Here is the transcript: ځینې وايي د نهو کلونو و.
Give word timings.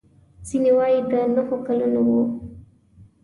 ځینې 0.47 0.71
وايي 0.77 0.99
د 1.11 1.13
نهو 1.35 1.55
کلونو 1.67 1.99
و. 2.07 2.09